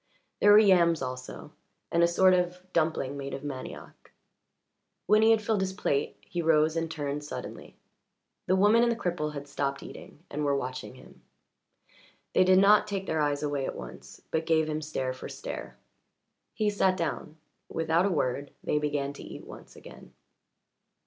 There 0.39 0.51
were 0.53 0.57
yams 0.57 1.03
also 1.03 1.51
and 1.91 2.01
a 2.01 2.07
sort 2.07 2.33
of 2.33 2.63
dumpling 2.73 3.17
made 3.17 3.35
of 3.35 3.43
manioc. 3.43 4.11
When 5.05 5.21
he 5.21 5.29
had 5.29 5.43
filled 5.43 5.61
his 5.61 5.73
plate 5.73 6.17
he 6.27 6.41
rose 6.41 6.75
and 6.75 6.89
turned 6.89 7.23
suddenly; 7.23 7.77
the 8.47 8.55
woman 8.55 8.81
and 8.81 8.91
the 8.91 8.95
cripple 8.95 9.33
had 9.35 9.47
stopped 9.47 9.83
eating 9.83 10.23
and 10.31 10.43
were 10.43 10.55
watching 10.55 10.95
him. 10.95 11.21
They 12.33 12.43
did 12.43 12.57
not 12.57 12.87
take 12.87 13.05
their 13.05 13.21
eyes 13.21 13.43
away 13.43 13.67
at 13.67 13.75
once 13.77 14.19
but 14.31 14.47
gave 14.47 14.67
him 14.67 14.81
stare 14.81 15.13
for 15.13 15.29
stare. 15.29 15.77
He 16.55 16.71
sat 16.71 16.97
down; 16.97 17.37
without 17.69 18.07
a 18.07 18.09
word 18.09 18.49
they 18.63 18.79
began 18.79 19.13
to 19.13 19.23
eat 19.23 19.45
once 19.45 19.75
again. 19.75 20.13